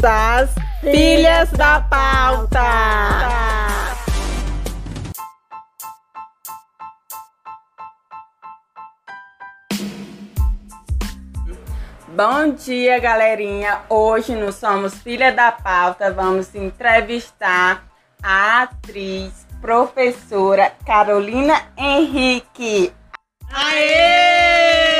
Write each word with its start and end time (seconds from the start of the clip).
Das 0.00 0.50
Filhas 0.80 1.50
da 1.50 1.80
Pauta. 1.80 2.60
Bom 12.06 12.52
dia, 12.52 13.00
galerinha. 13.00 13.80
Hoje 13.88 14.36
nós 14.36 14.54
somos 14.54 14.94
Filha 14.94 15.32
da 15.32 15.50
Pauta. 15.50 16.12
Vamos 16.12 16.54
entrevistar 16.54 17.84
a 18.22 18.62
atriz, 18.62 19.46
professora 19.60 20.72
Carolina 20.86 21.60
Henrique. 21.76 22.92
Aê! 23.52 24.97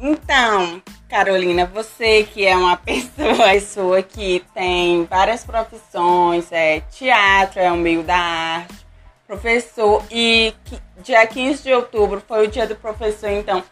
Então, 0.00 0.80
Carolina, 1.08 1.66
você 1.66 2.22
que 2.22 2.46
é 2.46 2.56
uma 2.56 2.76
pessoa, 2.78 3.48
pessoa 3.48 4.02
que 4.02 4.44
tem 4.54 5.04
várias 5.06 5.44
profissões, 5.44 6.52
é 6.52 6.80
teatro, 6.80 7.60
é 7.60 7.72
o 7.72 7.76
meio 7.76 8.04
da 8.04 8.16
arte, 8.16 8.86
professor, 9.26 10.04
e 10.10 10.54
que, 10.64 10.78
dia 11.02 11.26
15 11.26 11.64
de 11.64 11.72
outubro 11.72 12.22
foi 12.26 12.46
o 12.46 12.50
dia 12.50 12.66
do 12.66 12.76
professor, 12.76 13.30
então, 13.30 13.64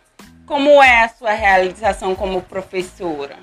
como 0.45 0.83
é 0.83 1.05
a 1.05 1.09
sua 1.09 1.33
realização 1.33 2.15
como 2.15 2.43
professora? 2.43 3.37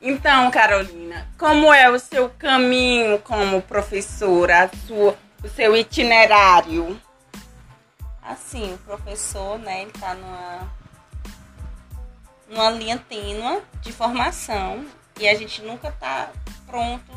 Então, 0.00 0.50
Carolina, 0.50 1.26
como 1.38 1.72
é 1.72 1.90
o 1.90 1.98
seu 1.98 2.28
caminho 2.28 3.18
como 3.20 3.62
professora, 3.62 4.70
sua, 4.86 5.16
o 5.42 5.48
seu 5.48 5.74
itinerário? 5.74 7.00
Assim, 8.26 8.74
o 8.74 8.78
professor, 8.78 9.58
né, 9.58 9.82
ele 9.82 9.92
tá 9.92 10.14
numa, 10.14 10.72
numa 12.48 12.70
linha 12.70 12.98
tênua 12.98 13.62
de 13.80 13.92
formação 13.92 14.84
e 15.18 15.28
a 15.28 15.34
gente 15.34 15.62
nunca 15.62 15.92
tá 15.92 16.32
pronto, 16.66 17.12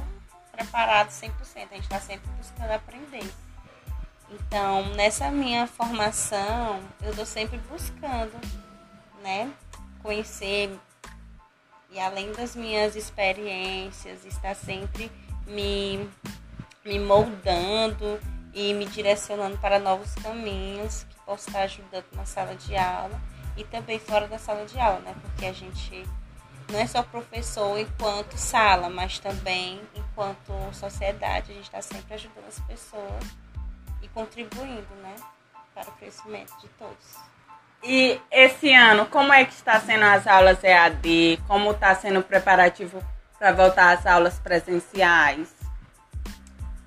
preparado 0.52 1.10
100%. 1.10 1.32
A 1.56 1.76
gente 1.76 1.84
está 1.84 2.00
sempre 2.00 2.30
buscando 2.38 2.72
aprender. 2.72 3.28
Então, 4.30 4.94
nessa 4.94 5.32
minha 5.32 5.66
formação, 5.66 6.80
eu 7.02 7.10
estou 7.10 7.26
sempre 7.26 7.58
buscando, 7.70 8.40
né, 9.24 9.52
conhecer 10.04 10.80
e 11.92 12.00
além 12.00 12.32
das 12.34 12.56
minhas 12.56 12.96
experiências, 12.96 14.24
está 14.24 14.54
sempre 14.54 15.12
me, 15.48 16.08
me 16.86 17.00
moldando 17.00 18.20
e 18.54 18.74
me 18.74 18.86
direcionando 18.86 19.58
para 19.58 19.80
novos 19.80 20.14
caminhos 20.16 21.06
que 21.10 21.16
posso 21.26 21.48
estar 21.48 21.62
ajudando 21.62 22.06
na 22.14 22.26
sala 22.26 22.56
de 22.56 22.76
aula 22.76 23.20
e 23.56 23.64
também 23.64 24.00
fora 24.00 24.28
da 24.28 24.40
sala 24.40 24.66
de 24.66 24.80
aula, 24.80 25.00
né? 25.00 25.16
Porque 25.22 25.46
a 25.46 25.54
gente 25.54 26.06
não 26.72 26.80
é 26.80 26.88
só 26.88 27.04
professor 27.04 27.78
enquanto 27.78 28.38
sala, 28.38 28.90
mas 28.90 29.20
também 29.20 29.82
enquanto 29.96 30.54
sociedade, 30.74 31.52
a 31.52 31.56
gente 31.56 31.66
está 31.66 31.82
sempre 31.82 32.14
ajudando 32.14 32.48
as 32.48 32.60
pessoas 32.60 33.24
e 34.02 34.08
contribuindo, 34.10 34.96
né? 35.02 35.16
Para 35.74 35.90
o 35.90 35.94
crescimento 35.94 36.54
de 36.60 36.68
todos. 36.70 37.30
E 37.84 38.20
esse 38.30 38.74
ano, 38.74 39.06
como 39.06 39.32
é 39.32 39.46
que 39.46 39.54
está 39.54 39.80
sendo 39.80 40.04
as 40.04 40.28
aulas 40.28 40.64
EAD? 40.64 41.42
Como 41.48 41.72
está 41.72 41.96
sendo 41.96 42.20
o 42.20 42.24
preparativo 42.24 43.02
para 43.38 43.54
voltar 43.54 43.98
às 43.98 44.06
aulas 44.06 44.38
presenciais? 44.40 45.59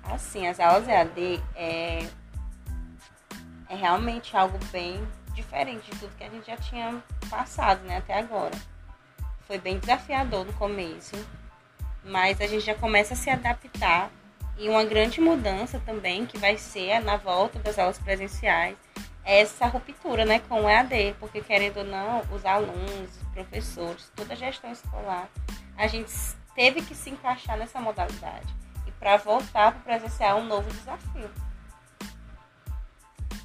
Assim, 0.03 0.47
as 0.47 0.59
aulas 0.59 0.87
EAD 0.87 1.41
é, 1.55 2.07
é 3.69 3.75
realmente 3.75 4.35
algo 4.35 4.57
bem 4.71 5.05
diferente 5.33 5.89
de 5.89 5.99
tudo 5.99 6.15
que 6.15 6.23
a 6.23 6.29
gente 6.29 6.45
já 6.47 6.57
tinha 6.57 7.01
passado, 7.29 7.81
né, 7.83 7.97
até 7.97 8.19
agora. 8.19 8.55
Foi 9.47 9.57
bem 9.57 9.79
desafiador 9.79 10.45
no 10.45 10.53
começo, 10.53 11.15
mas 12.03 12.39
a 12.41 12.47
gente 12.47 12.65
já 12.65 12.75
começa 12.75 13.13
a 13.13 13.17
se 13.17 13.29
adaptar. 13.29 14.11
E 14.55 14.69
uma 14.69 14.83
grande 14.83 15.19
mudança 15.19 15.81
também 15.83 16.27
que 16.27 16.37
vai 16.37 16.57
ser 16.57 16.99
na 16.99 17.17
volta 17.17 17.57
das 17.57 17.79
aulas 17.79 17.97
presenciais 17.97 18.77
é 19.25 19.39
essa 19.39 19.65
ruptura 19.65 20.25
né, 20.25 20.39
com 20.47 20.61
o 20.61 20.69
EAD, 20.69 21.15
porque 21.19 21.41
querendo 21.41 21.77
ou 21.77 21.85
não, 21.85 22.21
os 22.31 22.45
alunos, 22.45 23.09
os 23.17 23.27
professores, 23.33 24.11
toda 24.15 24.33
a 24.33 24.35
gestão 24.35 24.71
escolar, 24.71 25.27
a 25.75 25.87
gente 25.87 26.11
teve 26.53 26.83
que 26.83 26.93
se 26.93 27.09
encaixar 27.09 27.57
nessa 27.57 27.79
modalidade 27.79 28.53
para 29.03 29.17
voltar 29.17 29.73
para 29.73 29.79
o 29.79 29.83
presencial 29.83 30.39
um 30.39 30.45
novo 30.45 30.69
desafio. 30.71 31.29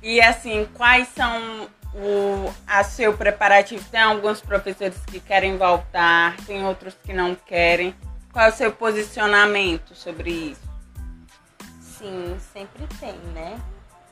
E 0.01 0.21
assim, 0.21 0.65
quais 0.73 1.09
são 1.09 1.69
o 1.93 2.55
a 2.65 2.85
seu 2.85 3.17
preparativo? 3.17 3.85
Tem 3.91 4.01
alguns 4.01 4.41
professores 4.41 4.97
que 5.07 5.19
querem 5.19 5.59
voltar, 5.59 6.37
tem 6.47 6.65
outros 6.65 6.95
que 7.03 7.13
não 7.13 7.35
querem. 7.35 7.93
Qual 8.33 8.47
é 8.47 8.49
o 8.51 8.53
seu 8.53 8.73
posicionamento 8.73 9.97
sobre 9.97 10.31
isso? 10.31 10.69
Sim, 11.81 12.39
sempre 12.53 12.87
tem, 13.01 13.17
né? 13.35 13.61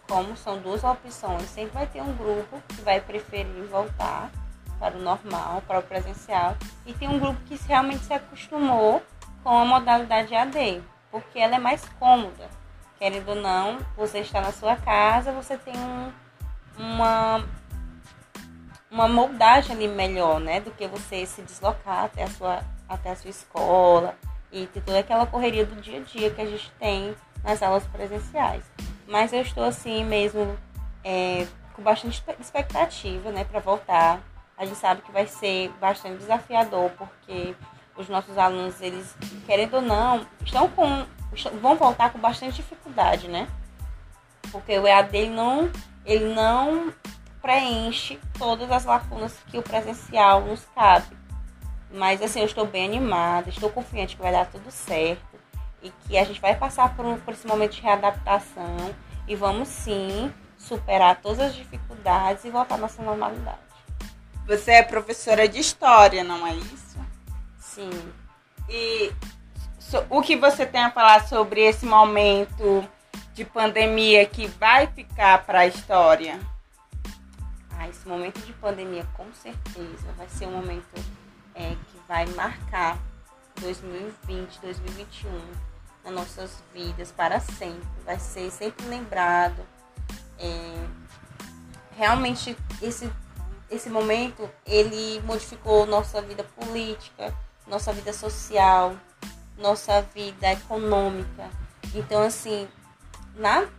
Como 0.09 0.37
são 0.37 0.59
duas 0.59 0.83
opções, 0.83 1.49
sempre 1.49 1.75
vai 1.75 1.87
ter 1.87 2.03
um 2.03 2.13
grupo 2.17 2.61
que 2.69 2.81
vai 2.81 3.01
preferir 3.01 3.65
voltar 3.71 4.33
para 4.81 4.97
o 4.97 5.01
normal, 5.01 5.63
para 5.65 5.79
o 5.79 5.83
presencial, 5.83 6.57
e 6.85 6.93
tem 6.93 7.09
um 7.09 7.21
grupo 7.21 7.41
que 7.47 7.55
realmente 7.69 8.05
se 8.05 8.13
acostumou 8.13 9.01
com 9.45 9.57
a 9.57 9.65
modalidade 9.65 10.35
AD 10.35 10.83
porque 11.17 11.39
ela 11.39 11.57
é 11.57 11.59
mais 11.59 11.83
cômoda. 11.99 12.47
Querendo 12.99 13.31
ou 13.31 13.35
não, 13.35 13.79
você 13.97 14.19
está 14.19 14.39
na 14.39 14.53
sua 14.53 14.77
casa, 14.77 15.33
você 15.33 15.57
tem 15.57 15.75
um, 15.75 16.13
uma, 16.79 17.43
uma 18.91 19.09
moldagem 19.09 19.75
ali 19.75 19.89
melhor, 19.89 20.39
né? 20.39 20.61
Do 20.61 20.71
que 20.71 20.87
você 20.87 21.25
se 21.25 21.41
deslocar 21.41 22.05
até 22.05 22.25
a 22.25 22.29
sua, 22.29 22.63
até 22.87 23.11
a 23.13 23.17
sua 23.17 23.31
escola 23.31 24.15
e 24.53 24.67
ter 24.67 24.83
toda 24.83 24.99
aquela 24.99 25.27
correria 25.27 25.65
do 25.65 25.81
dia 25.81 26.01
a 26.01 26.03
dia 26.03 26.31
que 26.31 26.41
a 26.41 26.47
gente 26.47 26.71
tem 26.73 27.17
nas 27.43 27.63
aulas 27.63 27.87
presenciais. 27.87 28.65
Mas 29.07 29.33
eu 29.33 29.41
estou 29.41 29.65
assim 29.65 30.05
mesmo 30.05 30.59
é, 31.03 31.47
com 31.73 31.83
bastante 31.83 32.23
expectativa, 32.39 33.31
né, 33.31 33.45
para 33.45 33.61
voltar. 33.61 34.21
A 34.59 34.67
gente 34.67 34.77
sabe 34.77 35.01
que 35.01 35.13
vai 35.13 35.27
ser 35.27 35.71
bastante 35.81 36.19
desafiador, 36.19 36.91
porque 36.91 37.55
os 37.97 38.09
nossos 38.09 38.37
alunos, 38.37 38.81
eles, 38.81 39.15
querendo 39.47 39.75
ou 39.75 39.83
não, 39.83 40.27
estão 40.45 40.69
com. 40.69 41.07
vão 41.61 41.77
voltar 41.77 42.11
com 42.13 42.19
bastante 42.19 42.57
dificuldade, 42.57 43.29
né? 43.29 43.49
Porque 44.51 44.79
o 44.79 44.87
EAD 44.87 45.17
ele 45.17 45.31
não, 45.31 45.71
ele 46.05 46.35
não 46.35 46.93
preenche 47.43 48.19
todas 48.39 48.71
as 48.71 48.85
lacunas 48.85 49.37
que 49.49 49.59
o 49.59 49.63
presencial 49.63 50.43
nos 50.43 50.65
cabe. 50.75 51.17
Mas 51.91 52.21
assim, 52.21 52.41
eu 52.41 52.47
estou 52.47 52.67
bem 52.67 52.85
animada, 52.85 53.49
estou 53.49 53.71
confiante 53.71 54.17
que 54.17 54.23
vai 54.23 54.33
dar 54.33 54.47
tudo 54.47 54.71
certo 54.71 55.37
e 55.83 55.91
que 55.91 56.19
a 56.19 56.25
gente 56.25 56.41
vai 56.41 56.57
passar 56.57 56.95
por, 56.97 57.05
um, 57.05 57.19
por 57.19 57.33
esse 57.33 57.47
momento 57.47 57.73
de 57.73 57.83
readaptação 57.83 58.95
e 59.29 59.35
vamos 59.35 59.69
sim 59.69 60.33
superar 60.59 61.21
todas 61.21 61.41
as 61.41 61.55
dificuldades 61.55 62.45
e 62.45 62.51
voltar 62.51 62.75
à 62.75 62.79
nossa 62.79 63.03
normalidade. 63.03 63.59
Você 64.47 64.73
é 64.73 64.83
professora 64.83 65.49
de 65.49 65.59
história, 65.59 66.23
não 66.23 66.47
é 66.47 66.55
isso? 66.55 66.86
Sim. 67.77 67.91
E 68.71 69.13
so, 69.79 70.03
o 70.09 70.23
que 70.23 70.35
você 70.35 70.65
tem 70.65 70.83
a 70.83 70.91
falar 70.91 71.29
sobre 71.29 71.61
esse 71.61 71.85
momento 71.85 72.89
de 73.35 73.45
pandemia 73.45 74.25
que 74.25 74.47
vai 74.47 74.87
ficar 74.87 75.45
para 75.45 75.61
a 75.61 75.67
história? 75.67 76.41
Ah, 77.71 77.87
esse 77.87 78.09
momento 78.09 78.41
de 78.41 78.53
pandemia, 78.55 79.07
com 79.15 79.31
certeza, 79.35 80.11
vai 80.17 80.27
ser 80.27 80.47
um 80.47 80.53
momento 80.53 80.87
é, 81.55 81.69
que 81.69 82.01
vai 82.09 82.25
marcar 82.29 82.99
2020, 83.61 84.59
2021 84.63 85.31
nas 86.03 86.15
nossas 86.15 86.65
vidas 86.73 87.13
para 87.13 87.41
sempre. 87.41 87.87
Vai 88.07 88.19
ser 88.19 88.51
sempre 88.51 88.87
lembrado. 88.87 89.61
É, 90.39 90.87
realmente, 91.95 92.57
esse, 92.81 93.13
esse 93.71 93.91
momento, 93.91 94.49
ele 94.65 95.21
modificou 95.27 95.85
nossa 95.85 96.23
vida 96.23 96.43
política, 96.43 97.35
nossa 97.67 97.93
vida 97.93 98.13
social, 98.13 98.95
nossa 99.59 100.03
vida 100.03 100.53
econômica. 100.53 101.49
Então, 101.95 102.23
assim, 102.23 102.69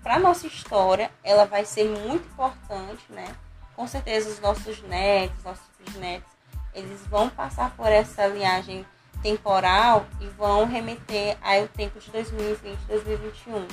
para 0.03 0.19
nossa 0.19 0.47
história, 0.47 1.11
ela 1.23 1.45
vai 1.45 1.65
ser 1.65 1.85
muito 1.85 2.25
importante, 2.27 3.03
né? 3.09 3.35
Com 3.75 3.87
certeza, 3.87 4.29
os 4.29 4.39
nossos 4.39 4.81
netos, 4.83 5.43
nossos 5.43 5.65
bisnetos, 5.79 6.31
eles 6.73 7.01
vão 7.07 7.29
passar 7.29 7.71
por 7.75 7.87
essa 7.87 8.27
linhagem 8.27 8.85
temporal 9.21 10.05
e 10.19 10.27
vão 10.27 10.65
remeter 10.65 11.37
ao 11.41 11.67
tempo 11.67 11.99
de 11.99 12.11
2020, 12.11 12.77
2021, 12.87 13.67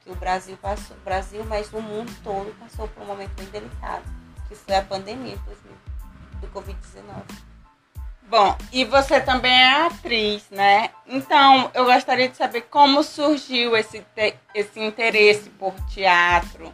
que 0.00 0.10
o 0.10 0.14
Brasil 0.14 0.56
passou, 0.56 0.96
Brasil, 1.04 1.44
mas 1.44 1.72
o 1.72 1.80
mundo 1.80 2.12
todo 2.22 2.54
passou 2.58 2.86
por 2.88 3.02
um 3.02 3.06
momento 3.06 3.32
bem 3.34 3.46
delicado, 3.46 4.04
que 4.48 4.54
foi 4.54 4.76
a 4.76 4.82
pandemia 4.82 5.36
do 6.40 6.48
Covid-19. 6.48 7.53
Bom, 8.36 8.58
e 8.72 8.84
você 8.84 9.20
também 9.20 9.52
é 9.52 9.86
atriz, 9.86 10.44
né? 10.50 10.90
Então, 11.06 11.70
eu 11.72 11.84
gostaria 11.84 12.28
de 12.28 12.36
saber 12.36 12.62
como 12.62 13.00
surgiu 13.04 13.76
esse, 13.76 14.04
esse 14.52 14.80
interesse 14.80 15.48
por 15.50 15.72
teatro. 15.86 16.72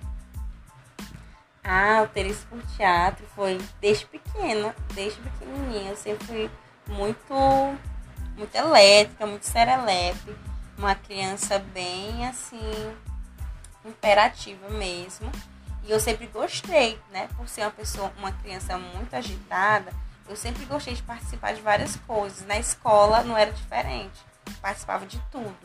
Ah, 1.63 2.01
o 2.01 2.05
interesse 2.07 2.47
por 2.47 2.63
teatro 2.79 3.27
foi 3.37 3.61
desde 3.79 4.07
pequena, 4.07 4.75
desde 4.95 5.21
pequenininha. 5.21 5.91
Eu 5.91 5.97
sempre 5.99 6.27
fui 6.27 6.51
muito, 6.89 7.35
muito 8.39 8.55
elétrica, 8.55 9.27
muito 9.27 9.45
serelepe. 9.45 10.35
Uma 10.79 10.95
criança 10.95 11.59
bem 11.59 12.27
assim, 12.27 12.97
imperativa 13.85 14.67
mesmo. 14.71 15.31
E 15.85 15.91
eu 15.91 16.01
sempre 16.01 16.27
gostei, 16.27 16.99
né? 17.13 17.29
Por 17.37 17.47
ser 17.47 17.61
uma 17.61 17.71
pessoa, 17.71 18.11
uma 18.17 18.33
criança 18.33 18.79
muito 18.79 19.15
agitada, 19.15 19.93
eu 20.31 20.37
sempre 20.37 20.65
gostei 20.65 20.95
de 20.95 21.03
participar 21.03 21.53
de 21.53 21.61
várias 21.61 21.97
coisas. 22.07 22.47
Na 22.47 22.57
escola 22.57 23.25
não 23.25 23.37
era 23.37 23.51
diferente. 23.51 24.25
participava 24.63 25.05
de 25.05 25.19
tudo. 25.31 25.57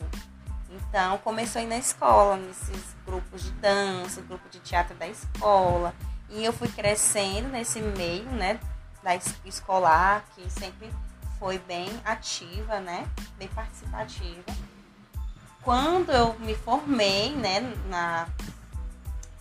Então, 0.68 1.18
começou 1.18 1.60
a 1.60 1.62
ir 1.62 1.68
na 1.68 1.78
escola, 1.78 2.36
nesses 2.36 2.96
grupos 3.06 3.44
de 3.44 3.50
dança, 3.52 4.20
grupo 4.22 4.48
de 4.48 4.58
teatro 4.58 4.96
da 4.96 5.06
escola. 5.06 5.94
E 6.28 6.44
eu 6.44 6.52
fui 6.52 6.66
crescendo 6.66 7.48
nesse 7.48 7.80
meio, 7.80 8.28
né, 8.32 8.58
da 9.04 9.14
escolar, 9.44 10.24
que 10.34 10.50
sempre 10.50 10.92
foi 11.38 11.58
bem 11.60 11.88
ativa, 12.04 12.80
né, 12.80 13.08
bem 13.38 13.46
participativa. 13.48 14.42
Quando 15.62 16.10
eu 16.10 16.36
me 16.40 16.56
formei, 16.56 17.34
né, 17.36 17.60
na, 17.88 18.26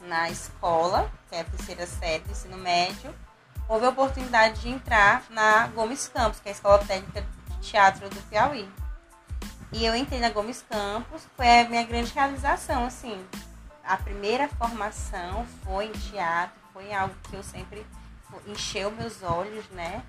na 0.01 0.29
escola, 0.29 1.11
que 1.29 1.35
é 1.35 1.41
a 1.41 1.45
terceira 1.45 1.87
série 1.87 2.23
do 2.23 2.31
ensino 2.31 2.57
médio, 2.57 3.13
houve 3.67 3.85
a 3.85 3.89
oportunidade 3.89 4.61
de 4.61 4.69
entrar 4.69 5.23
na 5.29 5.67
Gomes 5.67 6.07
Campos, 6.07 6.39
que 6.39 6.47
é 6.47 6.51
a 6.51 6.55
Escola 6.55 6.79
Técnica 6.79 7.25
de 7.49 7.69
Teatro 7.69 8.09
do 8.09 8.21
Piauí. 8.29 8.69
E 9.71 9.85
eu 9.85 9.95
entrei 9.95 10.19
na 10.19 10.29
Gomes 10.29 10.63
Campos, 10.69 11.27
foi 11.35 11.61
a 11.61 11.69
minha 11.69 11.83
grande 11.83 12.13
realização, 12.13 12.85
assim. 12.85 13.25
A 13.83 13.97
primeira 13.97 14.47
formação 14.47 15.45
foi 15.63 15.85
em 15.87 15.91
teatro, 15.91 16.59
foi 16.71 16.93
algo 16.93 17.13
que 17.23 17.35
eu 17.35 17.43
sempre 17.43 17.85
encheu 18.47 18.91
meus 18.91 19.21
olhos, 19.21 19.67
né? 19.69 20.03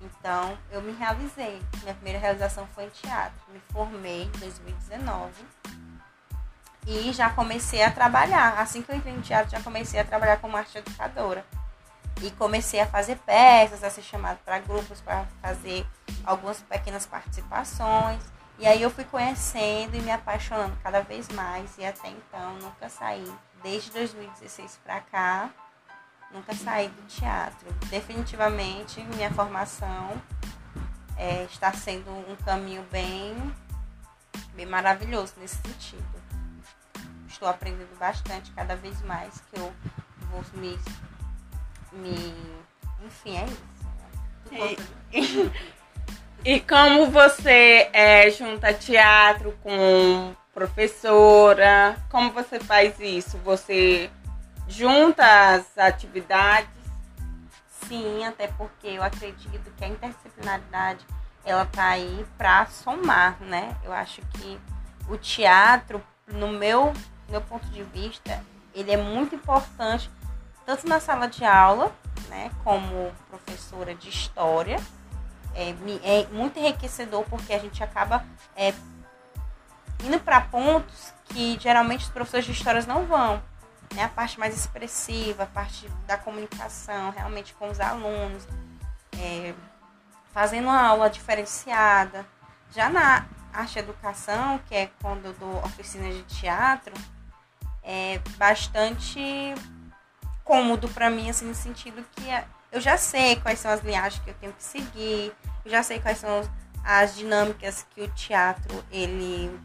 Então, 0.00 0.56
eu 0.70 0.82
me 0.82 0.92
realizei. 0.92 1.60
Minha 1.82 1.94
primeira 1.94 2.18
realização 2.18 2.66
foi 2.74 2.84
em 2.84 2.90
teatro. 2.90 3.38
Me 3.52 3.60
formei 3.72 4.24
em 4.24 4.30
2019 4.38 5.32
e 6.86 7.12
já 7.12 7.30
comecei 7.30 7.82
a 7.82 7.90
trabalhar. 7.90 8.58
Assim 8.58 8.82
que 8.82 8.90
eu 8.90 8.96
entrei 8.96 9.14
em 9.14 9.20
teatro, 9.20 9.50
já 9.50 9.62
comecei 9.62 10.00
a 10.00 10.04
trabalhar 10.04 10.38
como 10.38 10.56
arte 10.56 10.78
educadora. 10.78 11.44
E 12.20 12.30
comecei 12.32 12.80
a 12.80 12.86
fazer 12.86 13.16
peças, 13.18 13.82
a 13.82 13.90
ser 13.90 14.02
chamado 14.02 14.38
para 14.44 14.58
grupos 14.58 15.00
para 15.00 15.26
fazer 15.40 15.86
algumas 16.24 16.60
pequenas 16.60 17.06
participações. 17.06 18.20
E 18.58 18.66
aí 18.66 18.82
eu 18.82 18.90
fui 18.90 19.04
conhecendo 19.04 19.96
e 19.96 20.00
me 20.00 20.10
apaixonando 20.10 20.76
cada 20.82 21.00
vez 21.00 21.28
mais 21.30 21.76
e 21.78 21.84
até 21.84 22.08
então 22.08 22.54
nunca 22.56 22.88
saí. 22.88 23.32
Desde 23.62 23.90
2016 23.90 24.78
para 24.84 25.00
cá, 25.00 25.50
nunca 26.32 26.54
saí 26.54 26.88
do 26.88 27.02
teatro. 27.06 27.72
Definitivamente 27.88 29.02
minha 29.02 29.30
formação 29.32 30.20
é, 31.16 31.44
está 31.44 31.72
sendo 31.72 32.10
um 32.10 32.36
caminho 32.36 32.84
bem, 32.90 33.36
bem 34.54 34.66
maravilhoso 34.66 35.34
nesse 35.38 35.56
sentido. 35.56 36.22
Estou 37.28 37.48
aprendendo 37.48 37.96
bastante 37.98 38.50
cada 38.52 38.76
vez 38.76 39.00
mais 39.02 39.40
que 39.50 39.58
eu 39.58 39.72
vou 40.30 40.44
me. 40.54 40.78
Me 41.94 42.34
enfim, 43.04 43.36
é 43.36 43.44
isso. 43.44 43.62
Né? 44.50 45.52
E 46.44 46.58
como 46.58 47.08
você 47.08 47.88
é, 47.92 48.28
junta 48.28 48.74
teatro 48.74 49.56
com 49.62 50.34
professora? 50.52 51.96
Como 52.10 52.32
você 52.32 52.58
faz 52.58 52.98
isso? 52.98 53.38
Você 53.44 54.10
junta 54.66 55.54
as 55.54 55.78
atividades? 55.78 56.68
Sim, 57.86 58.24
até 58.24 58.48
porque 58.48 58.88
eu 58.88 59.04
acredito 59.04 59.70
que 59.76 59.84
a 59.84 59.88
interdisciplinaridade 59.88 61.06
ela 61.44 61.64
tá 61.64 61.90
aí 61.90 62.26
para 62.36 62.66
somar, 62.66 63.40
né? 63.40 63.76
Eu 63.84 63.92
acho 63.92 64.20
que 64.32 64.58
o 65.08 65.16
teatro, 65.16 66.02
no 66.26 66.48
meu, 66.48 66.92
meu 67.28 67.40
ponto 67.40 67.68
de 67.68 67.84
vista, 67.84 68.44
ele 68.74 68.90
é 68.90 68.96
muito 68.96 69.36
importante 69.36 70.10
tanto 70.64 70.88
na 70.88 71.00
sala 71.00 71.26
de 71.26 71.44
aula, 71.44 71.92
né, 72.28 72.50
como 72.64 73.12
professora 73.28 73.94
de 73.94 74.08
história, 74.08 74.78
é, 75.54 75.70
é 76.02 76.26
muito 76.32 76.58
enriquecedor 76.58 77.24
porque 77.28 77.52
a 77.52 77.58
gente 77.58 77.82
acaba 77.82 78.24
é, 78.56 78.72
indo 80.02 80.18
para 80.20 80.40
pontos 80.40 81.12
que 81.26 81.58
geralmente 81.60 82.04
os 82.04 82.10
professores 82.10 82.46
de 82.46 82.52
histórias 82.52 82.86
não 82.86 83.04
vão. 83.06 83.42
Né? 83.94 84.04
A 84.04 84.08
parte 84.08 84.38
mais 84.38 84.54
expressiva, 84.54 85.44
a 85.44 85.46
parte 85.46 85.88
da 86.06 86.16
comunicação, 86.16 87.10
realmente 87.10 87.54
com 87.54 87.68
os 87.68 87.80
alunos, 87.80 88.46
é, 89.18 89.54
fazendo 90.32 90.64
uma 90.64 90.86
aula 90.86 91.10
diferenciada. 91.10 92.26
Já 92.70 92.88
na 92.88 93.26
arte 93.52 93.78
educação, 93.78 94.58
que 94.66 94.74
é 94.74 94.90
quando 95.00 95.26
eu 95.26 95.32
dou 95.34 95.56
oficina 95.64 96.10
de 96.10 96.22
teatro, 96.22 96.94
é 97.82 98.18
bastante 98.38 99.54
cômodo 100.44 100.88
para 100.88 101.10
mim, 101.10 101.30
assim, 101.30 101.46
no 101.46 101.54
sentido 101.54 102.04
que 102.12 102.28
é, 102.28 102.44
eu 102.70 102.80
já 102.80 102.96
sei 102.96 103.36
quais 103.36 103.58
são 103.58 103.70
as 103.70 103.80
linhagens 103.82 104.22
que 104.22 104.30
eu 104.30 104.34
tenho 104.34 104.52
que 104.52 104.62
seguir, 104.62 105.32
eu 105.64 105.70
já 105.70 105.82
sei 105.82 106.00
quais 106.00 106.18
são 106.18 106.42
as 106.84 107.14
dinâmicas 107.14 107.86
que 107.94 108.02
o 108.02 108.08
teatro 108.08 108.84
ele 108.90 109.56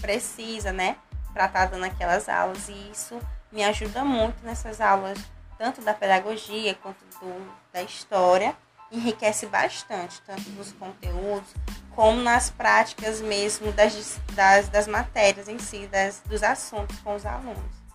precisa, 0.00 0.72
né, 0.72 0.96
para 1.32 1.46
estar 1.46 1.60
tá 1.60 1.66
dando 1.66 1.84
aquelas 1.84 2.28
aulas 2.28 2.68
e 2.68 2.90
isso 2.90 3.18
me 3.50 3.64
ajuda 3.64 4.04
muito 4.04 4.44
nessas 4.44 4.80
aulas, 4.80 5.18
tanto 5.58 5.80
da 5.80 5.94
pedagogia 5.94 6.74
quanto 6.74 7.04
do, 7.20 7.52
da 7.72 7.82
história, 7.82 8.54
enriquece 8.90 9.46
bastante, 9.46 10.20
tanto 10.22 10.48
nos 10.50 10.72
conteúdos 10.72 11.48
como 11.90 12.20
nas 12.20 12.50
práticas 12.50 13.20
mesmo 13.20 13.72
das, 13.72 14.20
das, 14.32 14.68
das 14.68 14.86
matérias 14.86 15.48
em 15.48 15.58
si, 15.58 15.86
das, 15.86 16.22
dos 16.26 16.42
assuntos 16.42 16.98
com 17.00 17.14
os 17.14 17.24
alunos. 17.24 17.85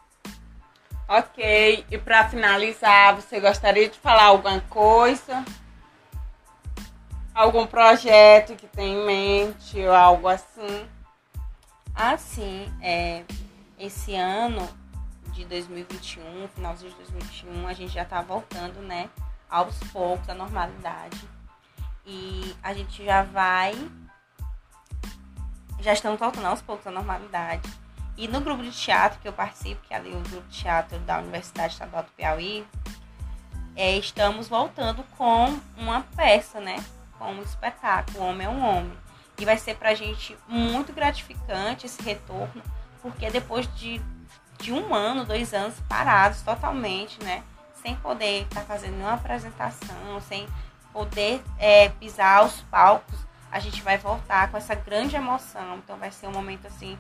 Ok, 1.13 1.85
e 1.91 1.97
para 1.97 2.29
finalizar, 2.29 3.13
você 3.17 3.37
gostaria 3.41 3.89
de 3.89 3.99
falar 3.99 4.27
alguma 4.27 4.61
coisa? 4.61 5.43
Algum 7.35 7.67
projeto 7.67 8.55
que 8.55 8.65
tem 8.65 8.93
em 8.93 9.05
mente 9.05 9.77
ou 9.81 9.93
algo 9.93 10.29
assim? 10.29 10.87
Ah, 11.93 12.17
sim. 12.17 12.73
É, 12.81 13.25
esse 13.77 14.15
ano 14.15 14.65
de 15.33 15.43
2021, 15.43 16.47
finalzinho 16.55 16.91
de 16.91 16.97
2021, 16.99 17.67
a 17.67 17.73
gente 17.73 17.91
já 17.91 18.05
tá 18.05 18.21
voltando, 18.21 18.79
né? 18.79 19.09
Aos 19.49 19.77
poucos, 19.91 20.29
à 20.29 20.33
normalidade. 20.33 21.19
E 22.05 22.55
a 22.63 22.73
gente 22.73 23.03
já 23.03 23.23
vai. 23.23 23.73
Já 25.81 25.91
estamos 25.91 26.17
voltando 26.17 26.45
aos 26.45 26.61
poucos 26.61 26.87
à 26.87 26.91
normalidade. 26.91 27.69
E 28.17 28.27
no 28.27 28.41
grupo 28.41 28.61
de 28.61 28.71
teatro 28.71 29.19
que 29.19 29.27
eu 29.27 29.33
participo, 29.33 29.81
que 29.81 29.93
é 29.93 29.97
ali 29.97 30.11
o 30.11 30.19
grupo 30.19 30.47
de 30.47 30.57
teatro 30.57 30.99
da 30.99 31.19
Universidade 31.19 31.73
Estadual 31.73 32.03
do 32.03 32.11
Piauí, 32.11 32.65
é, 33.75 33.97
estamos 33.97 34.47
voltando 34.47 35.03
com 35.17 35.57
uma 35.77 36.01
peça, 36.15 36.59
né? 36.59 36.83
Com 37.17 37.33
um 37.33 37.41
espetáculo, 37.41 38.25
Homem 38.25 38.47
é 38.47 38.49
um 38.49 38.63
Homem. 38.63 38.97
E 39.39 39.45
vai 39.45 39.57
ser 39.57 39.75
pra 39.75 39.95
gente 39.95 40.37
muito 40.47 40.93
gratificante 40.93 41.85
esse 41.85 42.01
retorno, 42.03 42.61
porque 43.01 43.29
depois 43.31 43.67
de, 43.75 44.01
de 44.59 44.71
um 44.71 44.93
ano, 44.93 45.25
dois 45.25 45.53
anos 45.53 45.79
parados 45.87 46.41
totalmente, 46.41 47.23
né? 47.23 47.43
Sem 47.81 47.95
poder 47.95 48.43
estar 48.43 48.61
tá 48.61 48.65
fazendo 48.67 48.97
nenhuma 48.97 49.13
apresentação, 49.13 50.21
sem 50.27 50.47
poder 50.93 51.41
é, 51.57 51.89
pisar 51.89 52.45
os 52.45 52.61
palcos, 52.63 53.17
a 53.51 53.59
gente 53.59 53.81
vai 53.81 53.97
voltar 53.97 54.51
com 54.51 54.57
essa 54.57 54.75
grande 54.75 55.15
emoção. 55.15 55.77
Então 55.77 55.97
vai 55.97 56.11
ser 56.11 56.27
um 56.27 56.31
momento 56.31 56.67
assim 56.67 56.97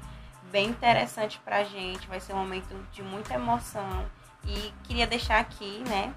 bem 0.51 0.69
interessante 0.69 1.39
pra 1.43 1.63
gente, 1.63 2.07
vai 2.07 2.19
ser 2.19 2.33
um 2.33 2.37
momento 2.37 2.75
de 2.91 3.01
muita 3.01 3.33
emoção. 3.33 4.05
E 4.43 4.73
queria 4.83 5.07
deixar 5.07 5.39
aqui, 5.39 5.83
né, 5.87 6.13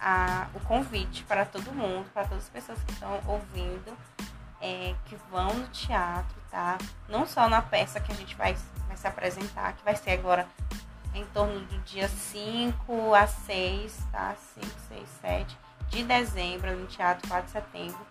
a, 0.00 0.48
o 0.54 0.60
convite 0.60 1.22
para 1.24 1.44
todo 1.44 1.72
mundo, 1.72 2.10
para 2.12 2.24
todas 2.24 2.44
as 2.44 2.50
pessoas 2.50 2.82
que 2.82 2.92
estão 2.92 3.20
ouvindo, 3.26 3.96
é, 4.60 4.94
que 5.06 5.16
vão 5.30 5.54
no 5.54 5.68
teatro, 5.68 6.36
tá? 6.50 6.78
Não 7.08 7.26
só 7.26 7.48
na 7.48 7.62
peça 7.62 8.00
que 8.00 8.12
a 8.12 8.14
gente 8.14 8.34
vai, 8.34 8.56
vai 8.88 8.96
se 8.96 9.06
apresentar, 9.06 9.72
que 9.74 9.84
vai 9.84 9.96
ser 9.96 10.12
agora 10.12 10.46
em 11.14 11.24
torno 11.26 11.60
do 11.60 11.78
dia 11.80 12.08
5 12.08 13.14
a 13.14 13.26
6, 13.26 14.06
tá? 14.10 14.34
5, 14.54 14.66
6, 14.88 15.08
7 15.20 15.58
de 15.88 16.04
dezembro, 16.04 16.74
no 16.74 16.86
Teatro 16.86 17.28
4 17.28 17.46
de 17.46 17.52
Setembro. 17.52 18.06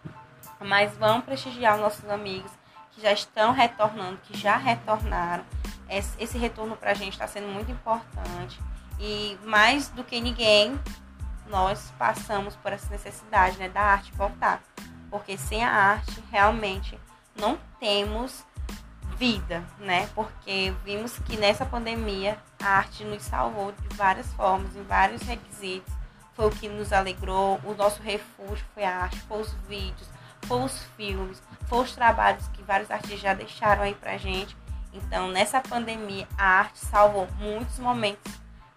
Mas 0.59 0.95
vão 0.97 1.19
prestigiar 1.19 1.75
os 1.75 1.81
nossos 1.81 2.07
amigos 2.09 2.51
que 2.91 3.01
já 3.01 3.11
estão 3.11 3.51
retornando, 3.51 4.17
que 4.23 4.37
já 4.37 4.57
retornaram. 4.57 5.43
Esse 5.89 6.37
retorno 6.37 6.77
para 6.77 6.91
a 6.91 6.93
gente 6.93 7.13
está 7.13 7.27
sendo 7.27 7.47
muito 7.47 7.71
importante. 7.71 8.59
E 8.99 9.37
mais 9.43 9.89
do 9.89 10.03
que 10.03 10.21
ninguém, 10.21 10.79
nós 11.47 11.91
passamos 11.97 12.55
por 12.55 12.71
essa 12.71 12.89
necessidade 12.89 13.57
né, 13.57 13.67
da 13.67 13.81
arte 13.81 14.11
voltar. 14.13 14.61
Porque 15.09 15.37
sem 15.37 15.63
a 15.63 15.71
arte, 15.71 16.23
realmente, 16.31 16.97
não 17.35 17.57
temos 17.79 18.45
vida, 19.17 19.63
né? 19.77 20.09
Porque 20.15 20.73
vimos 20.83 21.19
que 21.19 21.37
nessa 21.37 21.65
pandemia 21.65 22.39
a 22.61 22.77
arte 22.77 23.03
nos 23.03 23.21
salvou 23.23 23.71
de 23.71 23.95
várias 23.95 24.31
formas, 24.33 24.75
em 24.75 24.83
vários 24.83 25.21
requisitos. 25.21 25.93
Foi 26.33 26.47
o 26.47 26.51
que 26.51 26.69
nos 26.69 26.93
alegrou, 26.93 27.59
o 27.63 27.73
nosso 27.75 28.01
refúgio 28.01 28.65
foi 28.73 28.83
a 28.83 29.03
arte, 29.03 29.19
foi 29.21 29.41
os 29.41 29.51
vídeos, 29.67 30.09
foi 30.51 30.65
os 30.65 30.83
filmes, 30.97 31.41
foi 31.69 31.79
os 31.79 31.95
trabalhos 31.95 32.45
que 32.49 32.61
vários 32.61 32.91
artistas 32.91 33.21
já 33.21 33.33
deixaram 33.33 33.83
aí 33.83 33.95
pra 33.95 34.17
gente. 34.17 34.53
Então, 34.91 35.29
nessa 35.29 35.61
pandemia, 35.61 36.27
a 36.37 36.43
arte 36.43 36.79
salvou 36.79 37.25
muitos 37.39 37.79
momentos 37.79 38.33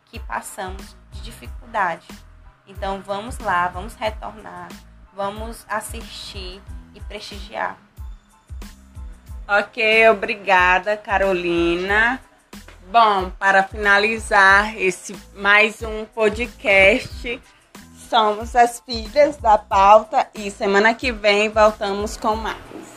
que 0.06 0.20
passamos 0.20 0.96
de 1.10 1.20
dificuldade. 1.22 2.06
Então, 2.64 3.02
vamos 3.04 3.40
lá, 3.40 3.66
vamos 3.66 3.94
retornar, 3.96 4.68
vamos 5.12 5.66
assistir 5.68 6.62
e 6.94 7.00
prestigiar. 7.00 7.76
Ok, 9.48 10.08
obrigada, 10.10 10.96
Carolina. 10.96 12.20
Bom, 12.86 13.30
para 13.30 13.64
finalizar 13.64 14.78
esse 14.78 15.12
mais 15.34 15.82
um 15.82 16.04
podcast, 16.04 17.42
somos 18.08 18.54
as 18.54 18.80
filhas 18.80 19.36
da 19.36 19.58
pauta 19.58 20.28
e 20.34 20.50
semana 20.50 20.94
que 20.94 21.10
vem 21.10 21.48
voltamos 21.48 22.16
com 22.16 22.36
mais. 22.36 22.93